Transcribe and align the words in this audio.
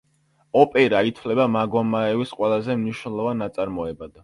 ოპერა 0.61 1.01
ითვლება 1.09 1.45
მაგომაევის 1.57 2.33
ყველაზე 2.41 2.81
მნიშვნელოვან 2.83 3.41
ნაწარმოებად. 3.45 4.15